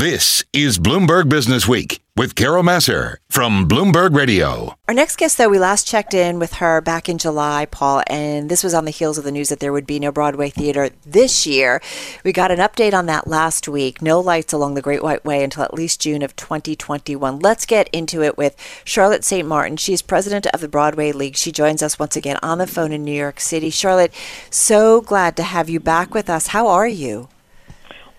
[0.00, 4.74] This is Bloomberg Business Week with Carol Massar from Bloomberg Radio.
[4.88, 8.50] Our next guest, though, we last checked in with her back in July, Paul, and
[8.50, 10.88] this was on the heels of the news that there would be no Broadway theater
[11.04, 11.82] this year.
[12.24, 14.00] We got an update on that last week.
[14.00, 17.38] No lights along the Great White Way until at least June of 2021.
[17.38, 18.56] Let's get into it with
[18.86, 19.46] Charlotte St.
[19.46, 19.76] Martin.
[19.76, 21.36] She's president of the Broadway League.
[21.36, 23.68] She joins us once again on the phone in New York City.
[23.68, 24.14] Charlotte,
[24.48, 26.46] so glad to have you back with us.
[26.46, 27.28] How are you?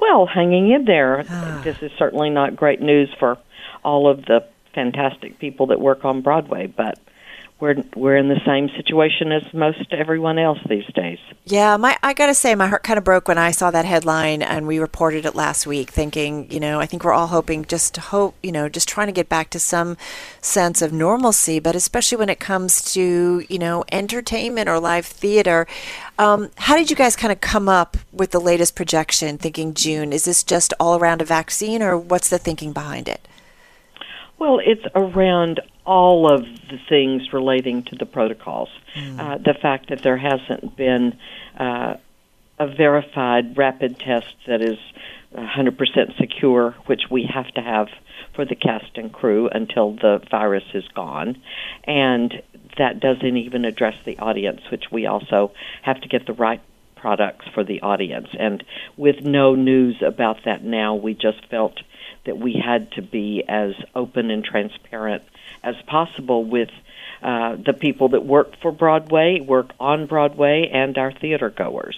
[0.00, 1.24] Well, hanging in there.
[1.28, 1.60] Ah.
[1.64, 3.38] this is certainly not great news for
[3.84, 6.98] all of the fantastic people that work on Broadway, but
[7.60, 11.18] we're we're in the same situation as most everyone else these days.
[11.44, 14.42] Yeah, my I gotta say, my heart kind of broke when I saw that headline
[14.42, 15.90] and we reported it last week.
[15.90, 19.08] Thinking, you know, I think we're all hoping, just to hope, you know, just trying
[19.08, 19.96] to get back to some
[20.40, 21.58] sense of normalcy.
[21.58, 25.66] But especially when it comes to, you know, entertainment or live theater,
[26.18, 29.36] um, how did you guys kind of come up with the latest projection?
[29.36, 33.26] Thinking June, is this just all around a vaccine, or what's the thinking behind it?
[34.38, 38.68] Well, it's around all of the things relating to the protocols.
[38.94, 39.18] Mm.
[39.18, 41.18] Uh, the fact that there hasn't been
[41.58, 41.96] uh,
[42.58, 44.76] a verified rapid test that is
[45.34, 47.88] 100% secure, which we have to have
[48.34, 51.40] for the cast and crew until the virus is gone.
[51.84, 52.42] And
[52.76, 56.60] that doesn't even address the audience, which we also have to get the right
[56.96, 58.28] products for the audience.
[58.38, 58.62] And
[58.98, 61.80] with no news about that now, we just felt
[62.28, 65.22] that we had to be as open and transparent
[65.62, 66.68] as possible with
[67.22, 71.96] uh, the people that work for Broadway, work on Broadway, and our theater goers.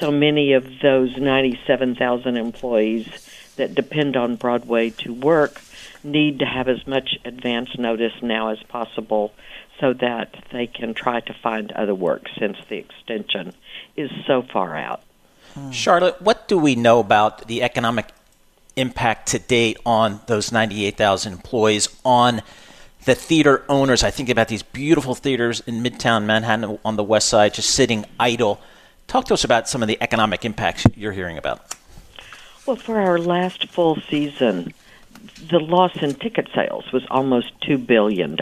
[0.00, 3.06] So many of those 97,000 employees
[3.56, 5.60] that depend on Broadway to work
[6.02, 9.34] need to have as much advance notice now as possible
[9.80, 13.52] so that they can try to find other work since the extension
[13.98, 15.02] is so far out.
[15.72, 18.06] Charlotte, what do we know about the economic
[18.78, 22.42] impact to date on those 98,000 employees, on
[23.04, 24.02] the theater owners?
[24.02, 28.04] I think about these beautiful theaters in Midtown Manhattan on the west side just sitting
[28.18, 28.60] idle.
[29.06, 31.74] Talk to us about some of the economic impacts you're hearing about.
[32.66, 34.74] Well, for our last full season,
[35.50, 38.36] the loss in ticket sales was almost $2 billion.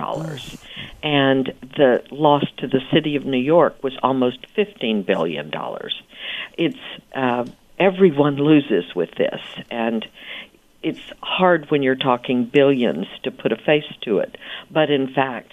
[1.02, 5.52] And the loss to the city of New York was almost $15 billion.
[6.58, 6.76] It's,
[7.14, 7.46] uh,
[7.78, 9.40] everyone loses with this.
[9.70, 10.06] And
[10.82, 14.36] it's hard when you're talking billions to put a face to it.
[14.70, 15.52] But in fact,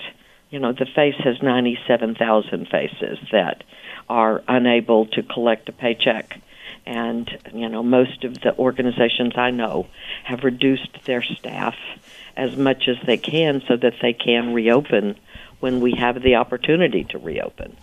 [0.49, 3.63] you know, the face has 97,000 faces that
[4.09, 6.39] are unable to collect a paycheck
[6.85, 9.87] and you know most of the organizations I know
[10.23, 11.75] have reduced their staff
[12.35, 15.15] as much as they can so that they can reopen
[15.59, 17.77] when we have the opportunity to reopen.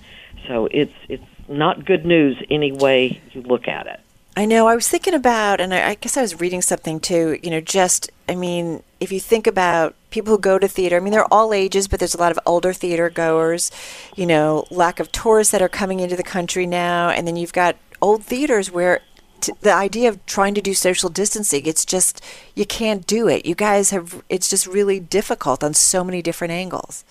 [0.47, 4.01] So it's it's not good news any way you look at it.
[4.37, 4.69] I know.
[4.69, 7.39] I was thinking about, and I, I, guess I was reading something too.
[7.43, 11.01] You know, just I mean, if you think about people who go to theater, I
[11.01, 13.71] mean, they're all ages, but there's a lot of older theater goers.
[14.17, 17.53] You know, lack of tourists that are coming into the country now, and then you've
[17.53, 19.01] got old theaters where
[19.41, 22.25] t- the idea of trying to do social distancing, it's just
[22.55, 23.45] you can't do it.
[23.45, 27.05] You guys have it's just really difficult on so many different angles.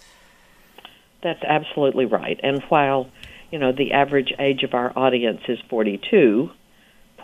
[1.22, 2.40] That's absolutely right.
[2.42, 3.10] And while
[3.52, 6.52] you know the average age of our audience is 42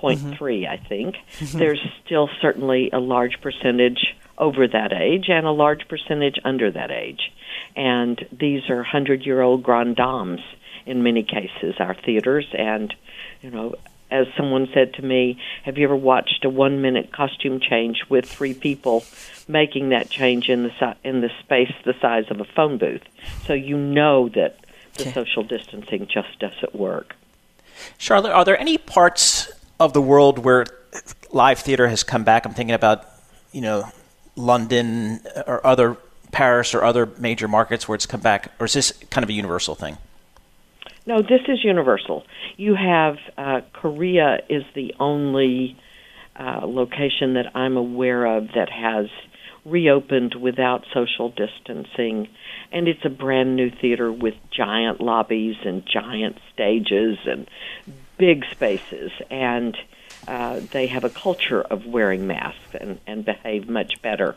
[0.02, 0.34] mm-hmm.
[0.34, 1.16] 3, I think.
[1.40, 1.58] Mm-hmm.
[1.58, 6.92] There's still certainly a large percentage over that age and a large percentage under that
[6.92, 7.32] age.
[7.76, 10.42] And these are 100 year old grand dames
[10.86, 12.46] in many cases, our theaters.
[12.54, 12.94] And,
[13.42, 13.76] you know,
[14.12, 18.26] as someone said to me, have you ever watched a one minute costume change with
[18.26, 19.04] three people
[19.48, 23.02] making that change in the, in the space the size of a phone booth?
[23.46, 24.60] So you know that
[24.96, 27.16] the social distancing just doesn't work.
[27.98, 30.66] Charlotte, are there any parts of the world where
[31.32, 32.46] live theater has come back?
[32.46, 33.06] I'm thinking about,
[33.52, 33.90] you know,
[34.36, 35.98] London or other
[36.32, 39.34] Paris or other major markets where it's come back, or is this kind of a
[39.34, 39.98] universal thing?
[41.06, 42.26] No, this is universal.
[42.58, 45.78] You have uh, Korea is the only
[46.38, 49.08] uh, location that I'm aware of that has
[49.66, 52.28] reopened without social distancing,
[52.72, 57.48] and it's a brand new theater with giant lobbies and giant stages and
[58.18, 59.78] big spaces, and
[60.28, 64.36] uh, they have a culture of wearing masks and, and behave much better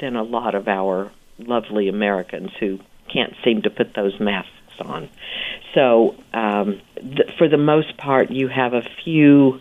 [0.00, 2.78] than a lot of our lovely Americans who
[3.12, 4.50] can't seem to put those masks
[4.80, 5.08] on.
[5.74, 9.60] So, um, th- for the most part, you have a few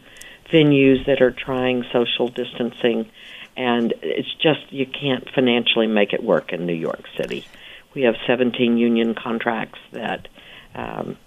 [0.52, 3.10] venues that are trying social distancing,
[3.56, 7.46] and it's just you can't financially make it work in New York City.
[7.94, 10.28] We have 17 union contracts that
[10.76, 11.18] um,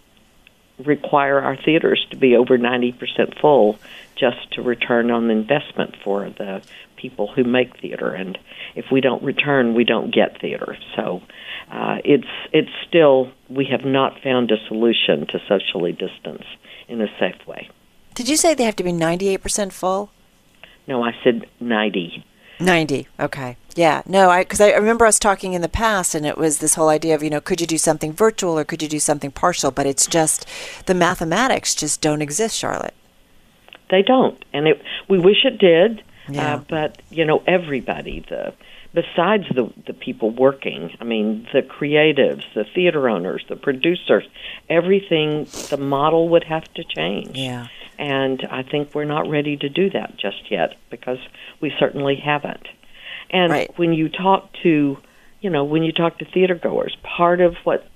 [0.78, 3.78] require our theaters to be over 90% full
[4.16, 6.62] just to return on investment for the
[6.96, 8.10] people who make theater.
[8.14, 8.38] And
[8.74, 10.76] if we don't return, we don't get theater.
[10.96, 11.22] So
[11.70, 16.44] uh, it's it's still we have not found a solution to socially distance
[16.88, 17.68] in a safe way.
[18.14, 20.10] Did you say they have to be 98% full?
[20.86, 22.24] No, I said 90.
[22.64, 23.08] 90.
[23.20, 23.56] Okay.
[23.74, 24.02] Yeah.
[24.06, 26.88] No, I because I remember us talking in the past, and it was this whole
[26.88, 29.70] idea of you know could you do something virtual or could you do something partial?
[29.70, 30.46] But it's just
[30.86, 32.94] the mathematics just don't exist, Charlotte.
[33.90, 34.82] They don't, and it.
[35.08, 36.54] We wish it did, Yeah.
[36.54, 38.52] uh, but you know everybody the
[38.94, 40.90] besides the the people working.
[41.00, 44.24] I mean the creatives, the theater owners, the producers,
[44.68, 45.46] everything.
[45.70, 47.36] The model would have to change.
[47.36, 47.66] Yeah.
[47.98, 51.18] and I think we're not ready to do that just yet because
[51.60, 52.66] we certainly haven't.
[53.30, 53.70] And Right.
[53.78, 54.96] when you talk to,
[55.40, 57.86] you know, when you talk to theater goers, part of what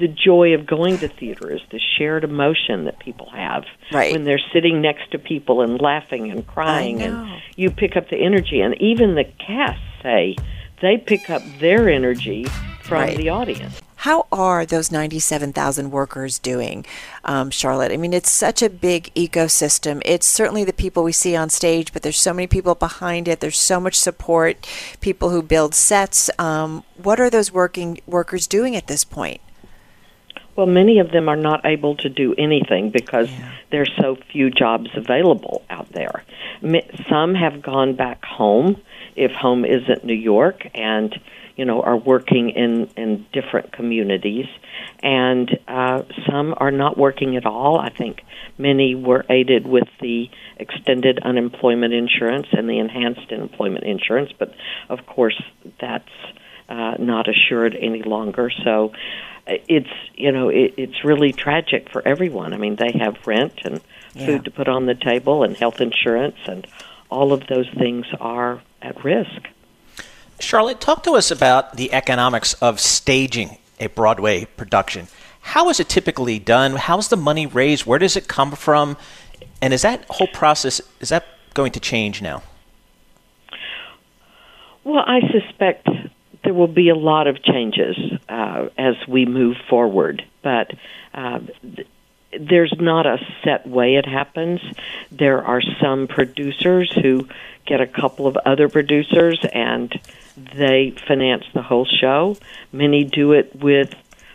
[0.00, 4.12] the joy of going to theater is the shared emotion that people have Right.
[4.12, 8.18] when they're sitting next to people and laughing and crying and you pick up the
[8.18, 10.36] energy and even the cast say
[10.80, 12.44] they pick up their energy
[12.82, 13.16] from Right.
[13.16, 13.80] the audience.
[14.02, 16.86] How are those 97,000 workers doing,
[17.24, 17.90] um, Charlotte?
[17.90, 20.00] I mean, it's such a big ecosystem.
[20.04, 23.40] It's certainly the people we see on stage, but there's so many people behind it.
[23.40, 24.68] There's so much support,
[25.00, 26.30] people who build sets.
[26.38, 29.40] Um, what are those working workers doing at this point?
[30.54, 33.50] Well, many of them are not able to do anything because Yeah.
[33.70, 36.22] there's so few jobs available out there.
[37.08, 38.76] Some have gone back home
[39.18, 41.18] if home isn't New York and
[41.56, 44.46] you know are working in in different communities
[45.02, 47.78] and uh, some are not working at all.
[47.78, 48.22] I think
[48.58, 54.54] many were aided with the extended unemployment insurance and the enhanced employment insurance, but
[54.88, 55.40] of course
[55.80, 56.08] that's
[56.68, 58.50] uh, not assured any longer.
[58.64, 58.92] So
[59.46, 62.52] uh, it's you know it, it's really tragic for everyone.
[62.52, 63.80] I mean they have rent and
[64.14, 64.26] Yeah.
[64.26, 66.66] food to put on the table and health insurance and
[67.10, 69.48] all of those things are at risk.
[70.40, 75.08] Charlotte, talk to us about the economics of staging a Broadway production.
[75.40, 76.76] How is it typically done?
[76.76, 77.86] How's the money raised?
[77.86, 78.96] Where does it come from?
[79.60, 81.24] And is that whole process is that
[81.54, 82.42] going to change now?
[84.84, 85.88] Well, I suspect
[86.44, 87.96] there will be a lot of changes
[88.28, 90.70] uh, as we move forward, but
[91.14, 91.40] uh,
[92.38, 94.60] there's not a set way it happens.
[95.10, 97.28] There are some producers who
[97.66, 99.92] get a couple of other producers and
[100.54, 102.36] they finance the whole show.
[102.72, 103.94] Many do it with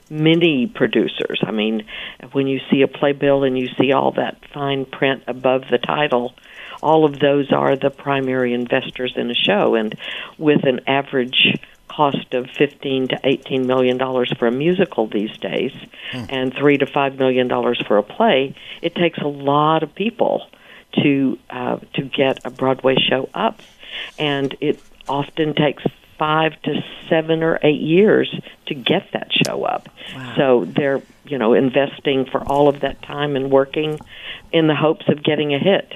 [0.10, 1.42] many producers.
[1.44, 1.86] I mean,
[2.32, 6.34] when you see a playbill and you see all that fine print above the title,
[6.82, 9.76] all of those are the primary investors in a show.
[9.76, 9.96] And
[10.38, 11.58] with an average
[11.96, 15.72] cost of 15 to 18 million dollars for a musical these days
[16.30, 20.48] and 3 to 5 million dollars for a play, it takes a lot of people
[21.04, 23.62] to uh, to get a Broadway show up.
[24.18, 25.84] And it often takes
[26.18, 28.34] 5 to 7 or 8 years
[28.68, 29.90] to get that show up.
[30.16, 30.34] Wow.
[30.36, 34.00] So they're, you know, investing for all of that time and working
[34.52, 35.94] in the hopes of getting a hit.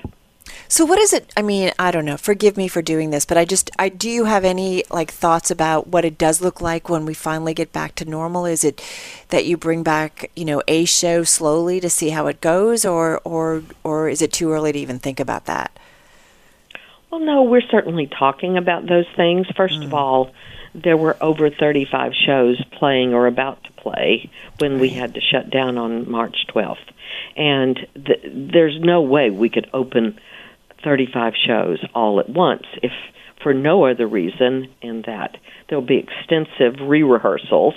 [0.70, 1.32] So what is it?
[1.38, 2.18] I mean, I don't know.
[2.18, 5.50] Forgive me for doing this, but I just I do you have any like thoughts
[5.50, 8.46] about what it does look like when we finally get back to normal?
[8.46, 8.84] Is it
[9.30, 13.22] that you bring back, you know, a show slowly to see how it goes or
[13.24, 15.72] or or is it too early to even think about that?
[17.12, 19.48] Well, no, we're certainly talking about those things.
[19.56, 19.94] First of mm.
[19.94, 20.32] all,
[20.76, 25.50] there were over 35 shows playing or about to play when we had to shut
[25.50, 26.78] down on March 12th.
[27.38, 30.20] And th- there's no way we could open
[30.84, 32.92] 35 shows all at once if
[33.42, 35.38] for no other reason in that
[35.70, 37.76] there'll be extensive re-rehearsals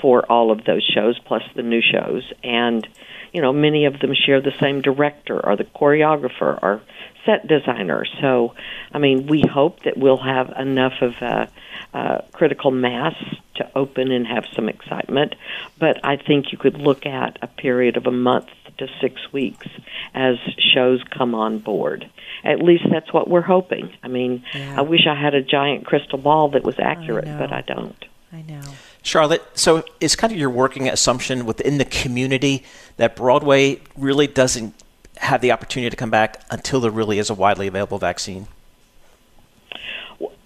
[0.00, 2.30] for all of those shows plus the new shows.
[2.42, 2.86] And
[3.32, 6.80] you know many of them share the same director or the choreographer or
[7.26, 8.04] set designer.
[8.20, 8.54] So
[8.92, 11.50] i mean we hope that we'll have enough of a,
[11.92, 13.14] a critical mass
[13.56, 15.34] to open and have some excitement.
[15.78, 18.46] But i think you could look at a period of a month
[18.78, 19.66] to six weeks
[20.14, 20.36] as
[20.72, 22.08] shows come on board.
[22.44, 23.92] At least that's what we're hoping.
[24.02, 24.76] I mean Yeah.
[24.78, 28.04] i wish i had a giant crystal ball that was accurate but i don't.
[28.32, 28.62] I know.
[29.02, 32.64] Charlotte, so is kind of your working assumption within the community
[32.96, 34.74] that Broadway really doesn't
[35.18, 38.46] have the opportunity to come back until there really is a widely available vaccine?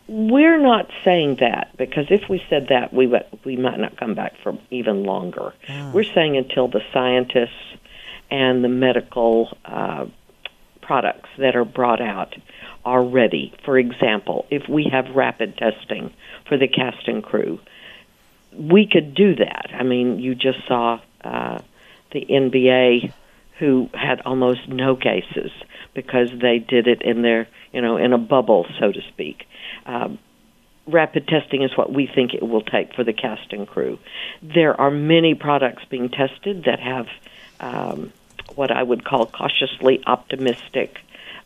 [0.08, 4.14] We're not saying that because if we said that, we would, we might not come
[4.14, 5.54] back for even longer.
[5.94, 7.78] We're saying until the scientists
[8.30, 10.06] and the medical uh,
[10.82, 12.34] products that are brought out
[12.84, 13.54] are ready.
[13.64, 16.12] For example, if we have rapid testing
[16.46, 17.60] for the cast and crew,
[18.56, 19.70] we could do that.
[19.72, 21.58] I mean, you just saw uh,
[22.12, 23.12] the NBA
[23.58, 25.50] who had almost no cases
[25.94, 29.46] because they did it in their, you know, in a bubble, so to speak.
[29.86, 30.18] Um,
[30.86, 33.98] rapid testing is what we think it will take for the cast and crew.
[34.42, 37.06] There are many products being tested that have
[37.60, 38.12] um,
[38.54, 40.98] what I would call cautiously optimistic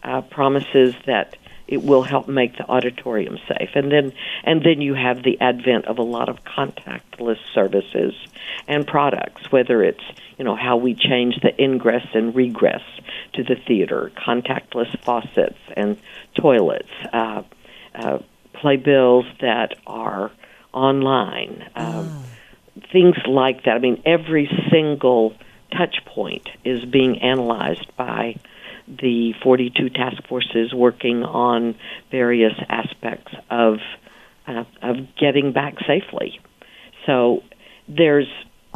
[0.02, 1.36] uh, promises that
[1.68, 3.70] it will help make the auditorium safe.
[3.74, 4.12] And then
[4.44, 8.14] and then you have the advent of a lot of contactless services
[8.68, 10.04] and products, whether it's
[10.38, 12.82] you know how we change the ingress and regress
[13.34, 15.98] to the theater, contactless faucets and
[16.34, 17.42] toilets, uh,
[17.94, 18.18] uh,
[18.52, 20.30] playbills that are
[20.72, 22.24] online, um, oh.
[22.92, 23.74] things like that.
[23.74, 25.34] I mean, every single
[25.72, 28.36] touch point is being analyzed by
[28.88, 31.74] the 42 task forces working on
[32.10, 33.78] various aspects of
[34.46, 36.40] uh, of getting back safely.
[37.04, 37.42] So
[37.88, 38.28] there's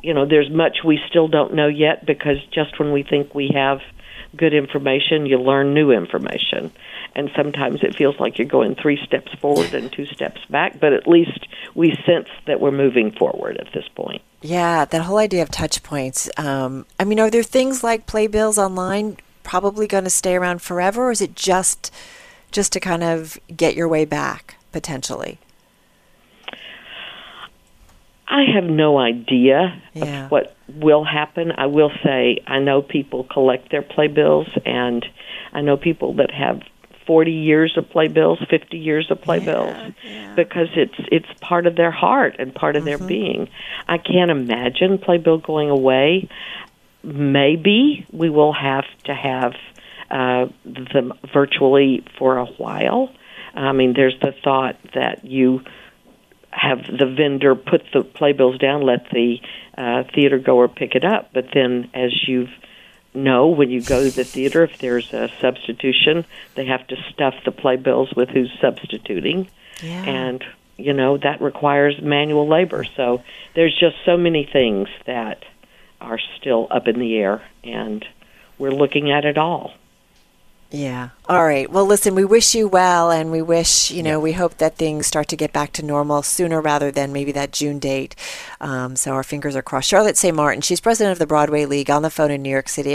[0.02, 3.50] you know there's much we still don't know yet because just when we think we
[3.54, 3.80] have
[4.36, 6.72] good information, you learn new information.
[7.14, 10.92] And sometimes it feels like you're going three steps forward and two steps back, but
[10.92, 14.22] at least we sense that we're moving forward at this point.
[14.42, 16.30] Yeah, that whole idea of touch points.
[16.36, 21.08] Um, I mean, are there things like playbills online probably going to stay around forever,
[21.08, 21.92] or is it just
[22.50, 25.38] just to kind of get your way back potentially?
[28.30, 30.24] I have no idea yeah.
[30.24, 31.52] of what will happen.
[31.56, 35.04] I will say I know people collect their playbills, and
[35.52, 36.62] I know people that have
[37.06, 40.34] 40 years of playbills, 50 years of playbills, yeah, yeah.
[40.36, 42.98] because it's it's part of their heart and part of mm-hmm.
[42.98, 43.48] their being.
[43.88, 46.28] I can't imagine playbill going away
[47.02, 49.54] maybe we will have to have
[50.10, 53.10] uh, them virtually for a while.
[53.54, 55.62] I mean, there's the thought that you
[56.50, 59.40] have the vendor put the playbills down, let the
[59.76, 61.30] uh, theater goer pick it up.
[61.32, 62.48] But then, as you
[63.14, 67.34] know, when you go to the theater, if there's a substitution, they have to stuff
[67.44, 69.48] the playbills with who's substituting,
[69.82, 70.04] yeah.
[70.04, 70.44] and
[70.76, 72.84] you know that requires manual labor.
[72.96, 73.22] So
[73.54, 75.44] there's just so many things that
[76.00, 78.04] are still up in the air, and
[78.58, 79.72] we're looking at it all.
[80.70, 81.08] Yeah.
[81.28, 81.68] All right.
[81.68, 84.18] Well, listen, we wish you well, and we wish, you know, yeah.
[84.18, 87.52] we hope that things start to get back to normal sooner rather than maybe that
[87.52, 88.14] June date.
[88.60, 89.88] Um, so our fingers are crossed.
[89.88, 90.34] Charlotte St.
[90.34, 92.94] Martin, she's president of the Broadway League on the phone in New York City.